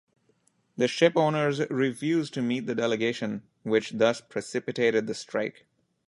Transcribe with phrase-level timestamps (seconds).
[0.77, 5.67] The Shipowners refused to meet the delegation, which thus precipitated the strike.